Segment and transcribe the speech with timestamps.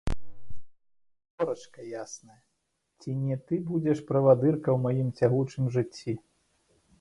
[1.35, 2.37] Зорачка ясная,
[3.03, 6.13] ці не ты будзеш правадырка ў маім цягучым жыцці?